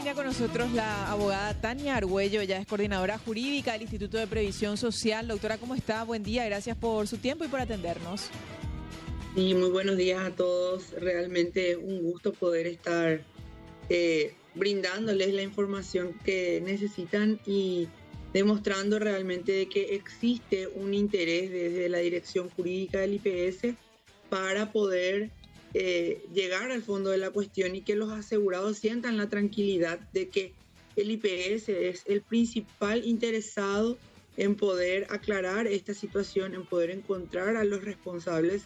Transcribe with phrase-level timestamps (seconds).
[0.00, 4.78] línea con nosotros la abogada Tania Argüello, ya es coordinadora jurídica del Instituto de Previsión
[4.78, 5.28] Social.
[5.28, 6.04] Doctora, ¿cómo está?
[6.04, 8.30] Buen día, gracias por su tiempo y por atendernos.
[9.34, 10.92] Sí, muy buenos días a todos.
[10.92, 13.20] Realmente un gusto poder estar
[13.90, 17.86] eh, brindándoles la información que necesitan y
[18.32, 23.74] demostrando realmente que existe un interés desde la dirección jurídica del IPS
[24.30, 25.30] para poder
[25.74, 30.28] eh, llegar al fondo de la cuestión y que los asegurados sientan la tranquilidad de
[30.28, 30.52] que
[30.96, 33.96] el IPS es el principal interesado
[34.36, 38.64] en poder aclarar esta situación, en poder encontrar a los responsables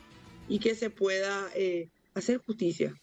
[0.49, 2.95] y que se pueda eh, hacer justicia.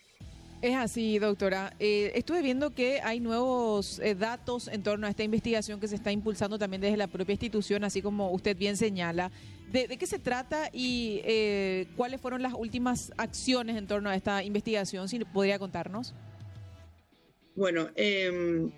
[0.62, 1.74] Es así, doctora.
[1.80, 5.96] Eh, estuve viendo que hay nuevos eh, datos en torno a esta investigación que se
[5.96, 9.32] está impulsando también desde la propia institución, así como usted bien señala.
[9.72, 14.44] ¿De, qué se trata y eh, cuáles fueron las últimas acciones en torno a esta
[14.44, 15.10] investigación?
[15.10, 16.14] Si podría contarnos.
[17.56, 18.70] Bueno, em,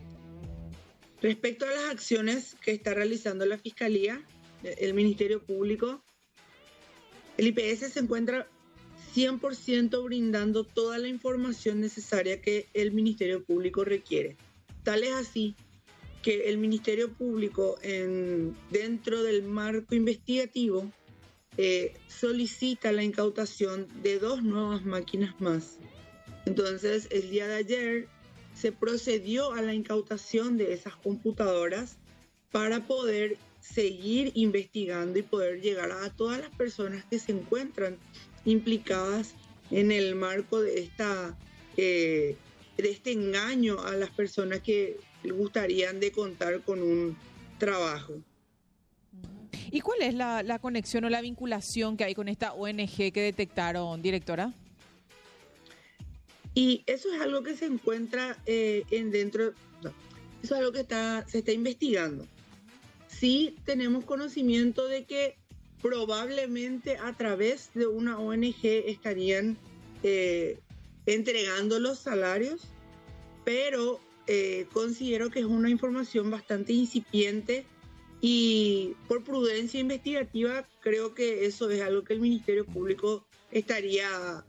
[1.22, 4.24] respecto a las acciones que está realizando la Fiscalía,
[4.64, 6.02] el Ministerio Público,
[7.38, 8.48] el IPS se encuentra
[9.16, 14.38] 100% brindando toda la información necesaria que el Ministerio Público requiere.
[14.84, 15.56] Tal es así
[16.24, 20.92] que el Ministerio Público, en, dentro del marco investigativo,
[21.58, 25.78] eh, solicita la incautación de dos nuevas máquinas más.
[26.46, 28.08] Entonces, el día de ayer
[28.56, 31.98] se procedió a la incautación de esas computadoras
[32.52, 37.98] para poder seguir investigando y poder llegar a todas las personas que se encuentran
[38.46, 39.36] implicadas
[39.72, 41.38] en el marco de esta
[41.78, 42.36] eh,
[42.78, 47.16] de este engaño a las personas que gustarían de contar con un
[47.58, 48.14] trabajo.
[49.72, 54.02] ¿Y cuál es la, conexión o la vinculación que hay con esta ONG que detectaron,
[54.02, 54.54] directora?
[56.54, 59.92] Y eso es algo que se encuentra eh, en dentro, no,
[60.44, 62.28] eso es algo que está, se está investigando.
[63.08, 65.38] Sí tenemos conocimiento de que
[65.84, 69.58] probablemente a través de una ONG estarían
[70.02, 70.58] eh,
[71.06, 72.62] entregando los salarios,
[73.44, 77.66] pero eh, considero que es una información bastante incipiente
[78.22, 84.46] y por prudencia investigativa creo que eso es algo que el Ministerio Público estaría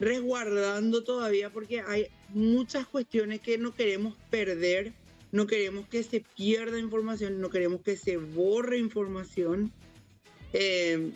[0.00, 4.94] resguardando todavía porque hay muchas cuestiones que no queremos perder,
[5.32, 9.70] no queremos que se pierda información, no queremos que se borre información
[10.52, 11.12] eh,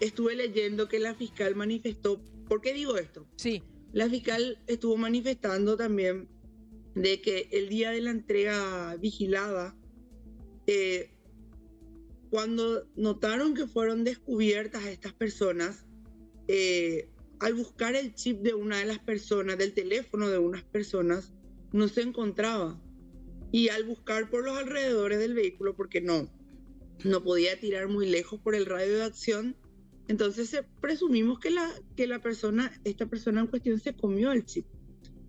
[0.00, 3.26] estuve leyendo que la fiscal manifestó, ¿por qué digo esto?
[3.36, 3.62] Sí.
[3.92, 6.28] La fiscal estuvo manifestando también
[6.94, 9.76] de que el día de la entrega vigilada,
[10.66, 11.10] eh,
[12.30, 15.86] cuando notaron que fueron descubiertas estas personas,
[16.48, 17.08] eh,
[17.40, 21.32] al buscar el chip de una de las personas, del teléfono de unas personas,
[21.72, 22.80] no se encontraba.
[23.50, 26.30] Y al buscar por los alrededores del vehículo, porque no,
[27.04, 29.56] no podía tirar muy lejos por el radio de acción.
[30.08, 34.66] Entonces presumimos que la, que la persona, esta persona en cuestión se comió el chip.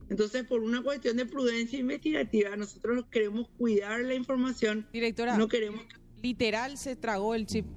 [0.09, 4.87] Entonces, por una cuestión de prudencia investigativa, nosotros queremos cuidar la información.
[4.91, 5.81] Directora, no queremos
[6.23, 7.67] literal se tragó el chip,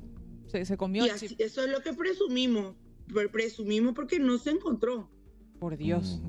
[0.47, 1.39] se, comió el chip.
[1.39, 2.75] Eso es lo que presumimos,
[3.31, 5.11] presumimos porque no se encontró.
[5.59, 6.23] Por Dios.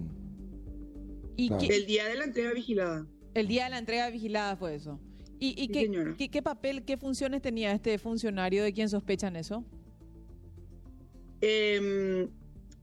[1.37, 3.07] ¿Y el día de la entrega vigilada.
[3.35, 4.99] El día de la entrega vigilada fue eso.
[5.39, 9.63] ¿Y, qué, qué, papel, qué funciones tenía este funcionario de quien sospechan eso?
[11.41, 12.27] Em,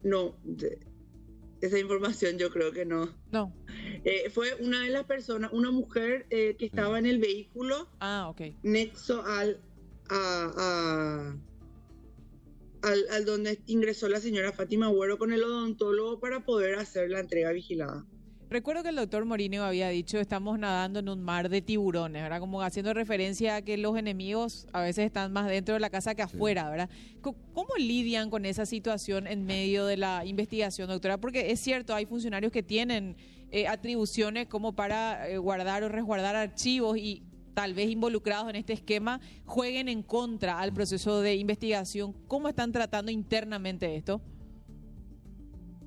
[0.02, 0.36] no,
[1.60, 3.08] esa información yo creo que no.
[3.32, 3.52] No.
[4.04, 7.88] Eh, fue una de las personas, una mujer eh, que estaba en el vehículo.
[8.00, 8.42] Ah, ok.
[8.62, 9.60] Nexo al,
[10.08, 11.40] al,
[12.82, 17.50] al donde ingresó la señora Fátima Güero con el odontólogo para poder hacer la entrega
[17.50, 18.06] vigilada.
[18.54, 22.38] Recuerdo que el doctor Morino había dicho, estamos nadando en un mar de tiburones, ¿verdad?
[22.38, 26.14] Como haciendo referencia a que los enemigos a veces están más dentro de la casa
[26.14, 26.88] que afuera, ¿verdad?
[27.20, 31.18] ¿Cómo lidian con esa situación en medio de la investigación, doctora?
[31.18, 33.16] Porque es cierto, hay funcionarios que tienen
[33.50, 37.24] eh, atribuciones como para eh, guardar o resguardar archivos y
[37.54, 42.12] tal vez involucrados en este esquema jueguen en contra al proceso de investigación.
[42.28, 44.20] ¿Cómo están tratando internamente esto?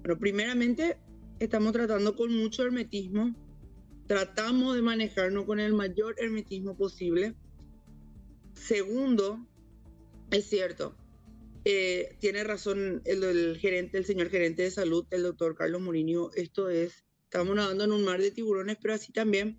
[0.02, 0.98] Bueno, primeramente
[1.40, 3.36] estamos tratando con mucho hermetismo.
[4.08, 7.36] Tratamos de manejarnos con el mayor hermetismo posible.
[8.54, 9.46] Segundo,
[10.32, 10.96] es cierto,
[11.66, 16.32] eh, tiene razón el, gerente, el señor gerente de salud, el doctor Carlos Murillo.
[16.34, 19.58] Esto es, estamos nadando en un mar de tiburones, pero así también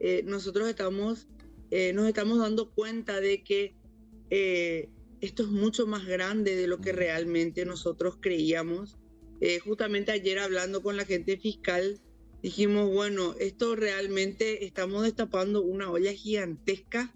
[0.00, 1.28] eh, nosotros estamos,
[1.70, 3.78] eh, nos estamos dando cuenta de que
[5.20, 8.99] esto es mucho más grande de lo que realmente nosotros creíamos.
[9.40, 12.00] Eh, justamente ayer hablando con la gente fiscal,
[12.42, 17.14] dijimos, bueno, esto realmente estamos destapando una olla gigantesca,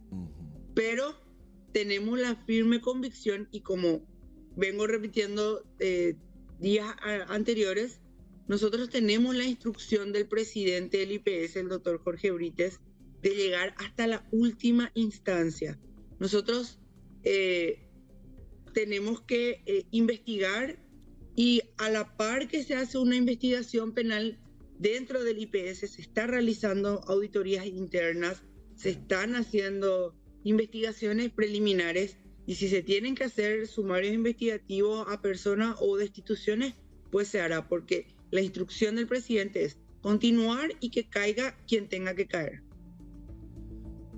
[0.75, 1.15] pero
[1.73, 4.07] tenemos la firme convicción y como
[4.57, 6.17] vengo repitiendo eh,
[6.61, 6.95] días
[7.29, 8.01] anteriores,
[8.47, 12.81] nosotros tenemos la instrucción del presidente del IPS, el doctor Jorge Brites,
[13.23, 15.79] de llegar hasta la última instancia.
[16.19, 16.79] Nosotros
[17.23, 17.89] eh,
[18.75, 20.79] tenemos que eh, investigar
[21.37, 24.39] y a la par que se hace una investigación penal
[24.79, 28.43] dentro del IPS, se está realizando auditorías internas,
[28.77, 30.15] se están haciendo
[30.45, 36.75] investigaciones preliminares y si se tienen que hacer sumarios investigativos a personas o destituciones,
[37.11, 42.15] pues se hará, porque la instrucción del presidente es continuar y que caiga quien tenga
[42.15, 42.63] que caer.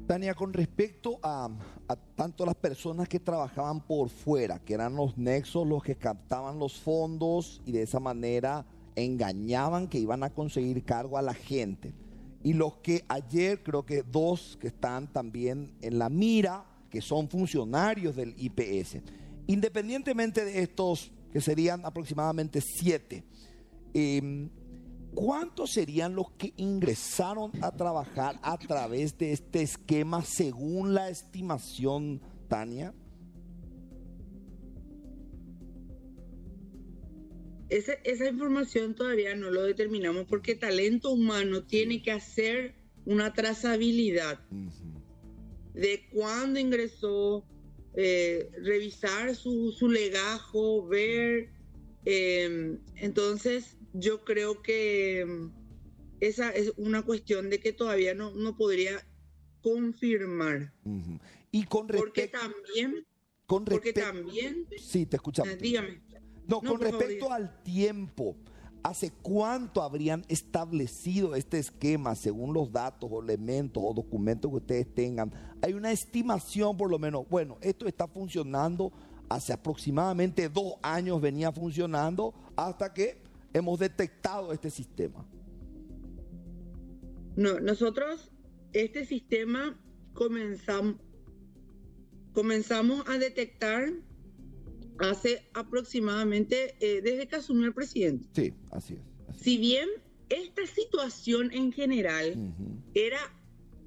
[0.09, 1.49] Tania, con respecto a,
[2.17, 6.81] tanto las personas que trabajaban por fuera, que eran los nexos los que captaban los
[6.81, 8.67] fondos y de esa manera
[8.97, 11.93] engañaban que iban a conseguir cargo a la gente,
[12.43, 17.29] y los que ayer creo que dos que están también en la mira, que son
[17.29, 18.99] funcionarios del IPS.
[19.49, 23.25] Independientemente de estos, que serían aproximadamente siete,
[23.93, 24.49] eh,
[25.17, 32.21] ¿Cuántos serían los que ingresaron a trabajar a través de este esquema según la estimación,
[32.49, 32.93] Tania?
[37.71, 42.75] Esa, información todavía no lo determinamos porque talento humano tiene que hacer
[43.07, 44.39] una trazabilidad
[45.73, 47.43] de cuándo ingresó,
[47.95, 51.49] eh, revisar su, legajo, ver.
[52.05, 55.67] Eh, entonces, yo creo que mm,
[56.21, 59.07] esa es una cuestión de que todavía no, no podría
[59.61, 60.73] confirmar.
[61.51, 62.05] Y con respecto...
[62.05, 63.07] Porque también...
[63.47, 64.67] Con porque también...
[64.79, 65.53] Sí, te escuchamos.
[65.53, 66.03] Ah, dígame.
[66.47, 68.37] No, con respecto al tiempo,
[68.83, 74.95] ¿hace cuánto habrían establecido este esquema según los datos o elementos o documentos que ustedes
[74.95, 75.33] tengan?
[75.61, 78.93] Hay una estimación por lo menos, bueno, esto está funcionando
[79.29, 83.26] hace aproximadamente dos años venía funcionando hasta que
[83.57, 85.27] hemos detectado este sistema?
[87.37, 88.31] No, nosotros
[88.73, 89.79] este sistema
[90.13, 90.97] comenzamos,
[92.33, 93.93] comenzamos a detectar
[94.99, 98.29] hace aproximadamente eh, desde que asumió el presidente.
[98.33, 99.43] Sí, así es.
[99.43, 99.89] Si bien
[100.29, 102.35] esta situación en general
[102.95, 103.21] era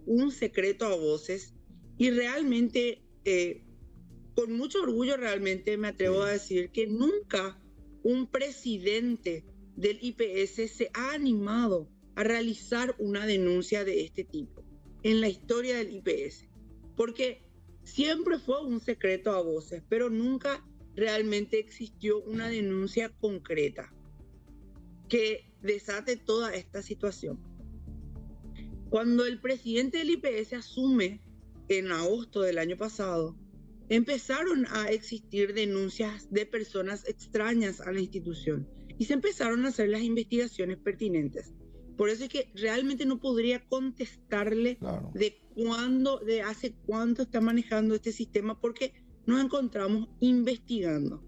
[0.06, 1.54] un secreto a voces
[1.98, 3.64] y realmente, eh,
[4.36, 7.60] con mucho orgullo realmente me atrevo a decir que nunca
[8.04, 9.44] un presidente
[9.80, 14.66] del IPS se ha animado a realizar una denuncia de este tipo
[15.04, 16.50] en la historia del IPS,
[16.98, 17.48] porque
[17.84, 23.90] siempre fue un secreto a voces, pero nunca realmente existió una denuncia concreta
[25.08, 27.40] que desate toda esta situación.
[28.90, 31.22] Cuando el presidente del IPS asume
[31.70, 33.38] en agosto del año pasado,
[33.88, 38.68] empezaron a existir denuncias de personas extrañas a la institución
[39.00, 41.56] y se empezaron a hacer las investigaciones pertinentes.
[41.98, 44.78] Por eso es que realmente no podría contestarle
[45.14, 48.94] de cuándo, de hace cuánto está manejando este sistema, porque
[49.26, 51.24] nos encontramos investigando.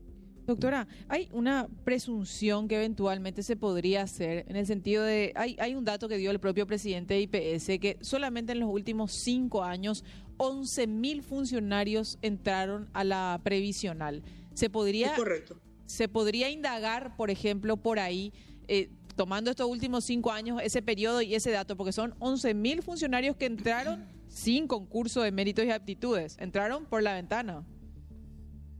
[0.45, 5.75] Doctora, hay una presunción que eventualmente se podría hacer en el sentido de, hay, hay
[5.75, 9.63] un dato que dio el propio presidente de IPS, que solamente en los últimos cinco
[9.63, 10.03] años
[10.37, 14.23] 11 mil funcionarios entraron a la previsional.
[14.53, 15.61] Se podría, correcto.
[15.91, 18.33] Se podría indagar, por ejemplo, por ahí,
[18.67, 22.81] eh, tomando estos últimos cinco años, ese periodo y ese dato, porque son 11 mil
[22.81, 27.65] funcionarios que entraron sin concurso de méritos y aptitudes, entraron por la ventana.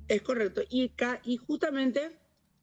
[0.08, 0.62] Es correcto.
[0.70, 0.92] Y,
[1.26, 2.18] y justamente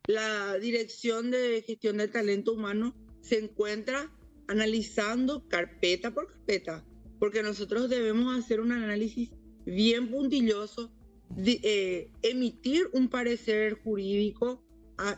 [0.06, 4.10] la Dirección de Gestión del Talento Humano se encuentra
[4.46, 6.84] analizando carpeta por carpeta,
[7.18, 9.30] porque nosotros debemos hacer un análisis
[9.66, 10.90] bien puntilloso,
[11.36, 14.64] eh, emitir un parecer jurídico,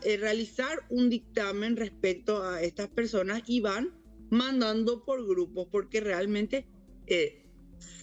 [0.03, 3.93] eh, realizar un dictamen respecto a estas personas y van
[4.29, 6.67] mandando por grupos, porque realmente
[7.07, 7.45] eh,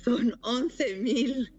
[0.04, 1.52] son 11 mil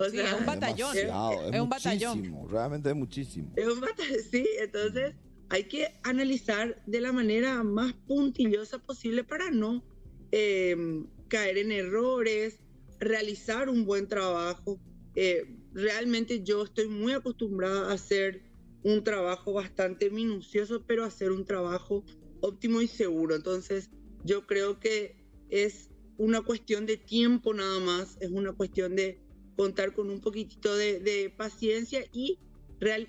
[0.00, 0.96] es un batallón.
[0.96, 2.48] Es, un batallón.
[2.48, 3.52] Realmente es muchísimo.
[3.56, 4.46] Es un batallón, sí.
[4.60, 5.16] Entonces
[5.48, 9.82] hay que analizar de la manera más puntillosa posible para no
[10.30, 12.60] caer en errores,
[13.00, 14.78] realizar un buen trabajo.
[15.14, 18.42] Eh, realmente yo estoy muy acostumbrada a hacer
[18.82, 22.04] un trabajo bastante minucioso, pero hacer un trabajo
[22.40, 23.36] óptimo y seguro.
[23.36, 23.90] Entonces
[24.24, 25.16] yo creo que
[25.50, 29.20] es una cuestión de tiempo nada más, es una cuestión de
[29.56, 32.38] contar con un poquitito de, paciencia y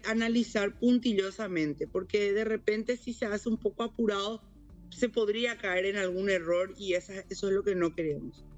[0.06, 4.42] analizar puntillosamente, porque de repente si se hace un poco apurado
[4.90, 8.49] se podría caer en algún error y eso es lo que no queremos.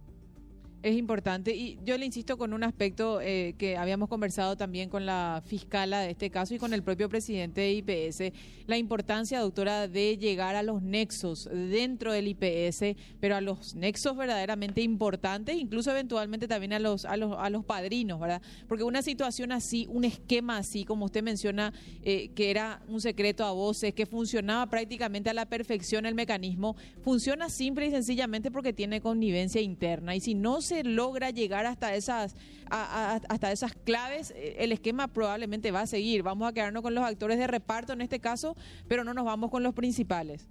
[0.84, 5.06] Es importante y yo le insisto con un aspecto eh, que habíamos conversado también con
[5.06, 8.34] la fiscala de este caso y con el propio presidente de IPS,
[8.66, 14.18] la importancia, doctora, de llegar a los nexos dentro del IPS, pero a los nexos
[14.18, 18.42] verdaderamente importantes, incluso eventualmente también a los, a los, a los padrinos, ¿verdad?
[18.68, 23.46] Porque una situación así, un esquema así, como usted menciona, eh, que era un secreto
[23.46, 28.74] a voces, que funcionaba prácticamente a la perfección el mecanismo, funciona simple y sencillamente porque
[28.74, 32.34] tiene connivencia interna y si no se se logra llegar hasta esas,
[32.70, 36.24] hasta esas claves, eh, el esquema probablemente va a seguir.
[36.24, 38.56] Vamos a quedarnos con los actores de reparto en este caso,
[38.88, 40.48] pero no nos vamos con los principales.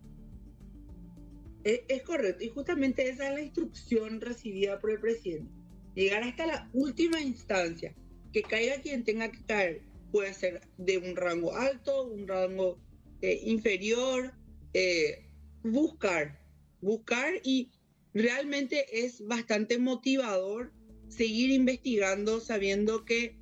[1.65, 5.51] Es, correcto, y justamente esa es la instrucción recibida por el presidente.
[5.95, 7.95] Llegar hasta la última instancia,
[8.33, 12.79] que caiga quien tenga que caer, puede ser de un rango alto, un rango
[13.23, 14.33] eh, inferior,
[14.75, 15.27] eh,
[15.63, 16.41] buscar,
[16.81, 17.71] buscar y
[18.15, 20.73] realmente es bastante motivador
[21.09, 23.37] seguir investigando sabiendo que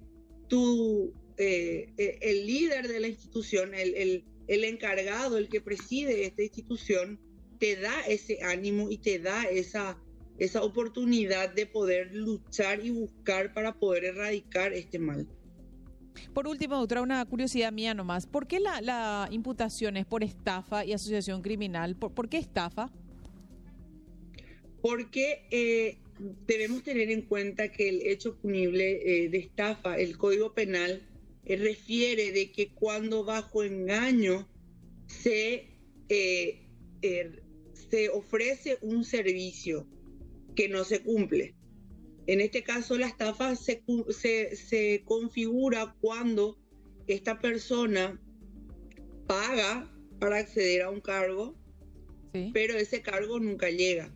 [0.48, 6.42] tú, eh, eh, el líder de la institución, el, el, encargado, el que preside esta
[6.42, 7.20] institución,
[7.58, 9.98] te da ese ánimo y te da esa,
[10.38, 15.28] esa oportunidad de poder luchar y buscar para poder erradicar este mal.
[16.34, 18.26] Por último, doctora, una curiosidad mía nomás.
[18.26, 21.96] ¿Por qué la, la imputación es por estafa y asociación criminal?
[21.96, 22.90] ¿Por qué estafa?
[24.80, 25.98] Porque eh,
[26.46, 31.02] debemos tener en cuenta que el hecho punible eh, de estafa, el Código Penal,
[31.44, 34.48] eh, refiere de que cuando bajo engaño
[35.06, 35.68] se,
[36.08, 37.42] er,
[37.90, 39.86] se ofrece un servicio
[40.54, 41.54] que no se cumple.
[42.26, 43.82] En este caso, la estafa se,
[44.54, 46.58] se configura cuando
[47.06, 48.20] esta persona
[49.26, 51.56] paga para acceder a un cargo,
[52.52, 54.12] pero ese cargo nunca llega.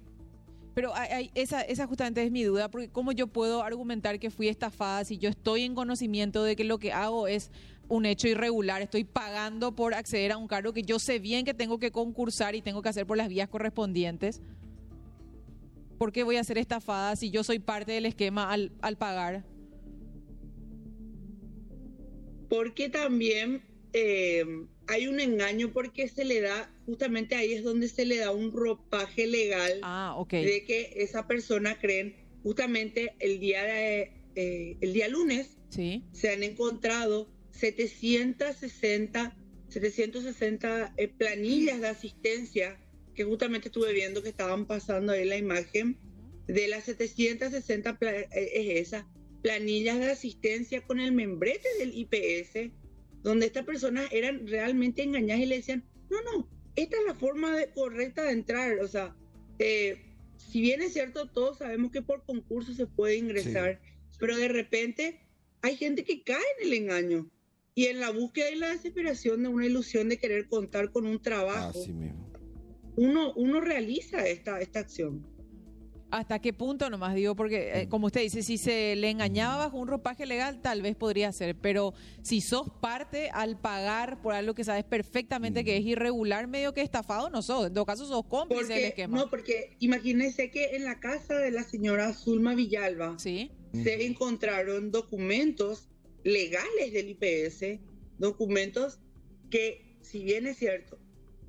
[0.75, 0.93] Pero
[1.35, 5.29] esa justamente es mi duda, porque ¿cómo yo puedo argumentar que fui estafada si yo
[5.29, 7.50] estoy en conocimiento de que lo que hago es
[7.88, 11.52] un hecho irregular, estoy pagando por acceder a un cargo que yo sé bien que
[11.52, 14.41] tengo que concursar y tengo que hacer por las vías correspondientes?
[15.99, 19.45] ¿Por qué voy a ser estafada si yo soy parte del esquema al, al pagar?
[22.49, 23.62] Porque también
[23.93, 24.45] eh,
[24.87, 28.53] hay un engaño porque se le da, justamente ahí es donde se le da un
[28.53, 35.09] ropaje legal ah, de que esa persona creen, justamente el día, de, eh, el día
[35.09, 36.05] lunes sí.
[36.12, 39.37] se han encontrado 760,
[39.69, 42.79] 760 eh, planillas de asistencia
[43.15, 45.99] que justamente estuve viendo que estaban pasando ahí la imagen.
[46.47, 49.07] De las 760 es esa,
[49.43, 52.73] planillas de asistencia con el membrete del IPS
[53.23, 57.57] donde estas personas eran realmente engañadas y le decían, no, no, esta es la forma
[57.75, 58.79] correcta de entrar.
[58.81, 59.14] O sea,
[59.59, 63.81] eh, si bien es cierto, todos sabemos que por concurso se puede ingresar,
[64.19, 65.21] pero de repente
[65.62, 67.31] hay gente que cae en el engaño
[67.75, 71.21] y en la búsqueda y la desesperación de una ilusión de querer contar con un
[71.23, 71.85] trabajo,
[72.97, 75.26] Uno, uno realiza esta, esta acción.
[76.12, 77.35] ¿Hasta qué punto nomás digo?
[77.35, 80.95] Porque, eh, como usted dice, si se le engañaba bajo un ropaje legal, tal vez
[80.95, 81.57] podría ser.
[81.57, 86.75] Pero si sos parte al pagar por algo que sabes perfectamente que es irregular, medio
[86.75, 87.69] que estafado, no sos.
[87.69, 89.16] En todo caso, sos cómplice del esquema.
[89.16, 93.50] No, porque imagínese que en la casa de la señora Zulma Villalba ¿Sí?
[93.73, 95.88] se encontraron documentos
[96.25, 97.81] legales del IPS,
[98.19, 99.00] documentos
[99.49, 100.99] que, si bien es cierto,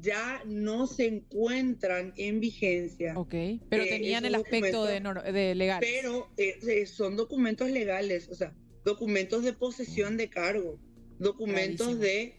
[0.04, 3.14] ya no se encuentran en vigencia.
[3.16, 3.34] Ok,
[3.70, 5.80] pero eh, tenían el aspecto de, legal.
[5.80, 10.78] Pero eh, eh, son documentos legales, o sea, documentos de posesión de cargo,
[11.20, 12.36] documentos de,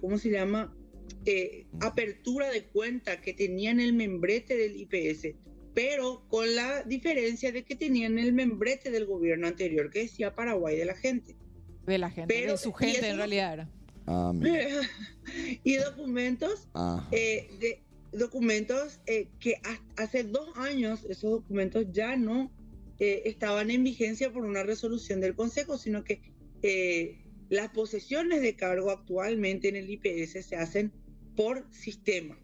[0.00, 0.76] ¿cómo se llama?
[1.80, 5.34] apertura de cuenta que tenían el membrete del IPS,
[5.74, 10.76] pero con la diferencia de que tenían el membrete del gobierno anterior que decía Paraguay
[10.76, 11.36] de la gente.
[11.86, 13.70] De la gente, de su gente en realidad era.
[14.06, 14.32] Ah,
[15.64, 17.06] y documentos, ah.
[17.12, 19.60] eh, de, documentos eh, que
[19.96, 22.50] hace dos años esos documentos ya no
[22.98, 26.20] eh, estaban en vigencia por una resolución del Consejo, sino que
[27.48, 30.92] las posesiones de cargo actualmente en el IPS se hacen
[31.36, 32.38] por sistema.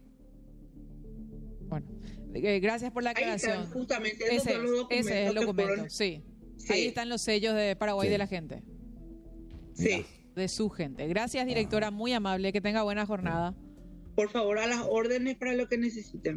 [1.68, 1.86] Bueno,
[2.32, 3.66] gracias por la aclaración.
[3.70, 4.52] justamente ese,
[4.90, 6.22] es el documento, sí.
[6.68, 8.62] Ahí están los sellos de Paraguay de la gente.
[9.74, 10.04] Sí
[10.36, 11.08] de su gente.
[11.08, 12.52] Gracias, directora, muy amable.
[12.52, 13.54] Que tenga buena jornada.
[14.14, 16.34] Por favor, a las órdenes para lo que necesiten.